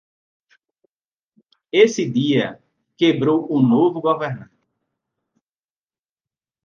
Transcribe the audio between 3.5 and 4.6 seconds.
o novo governante.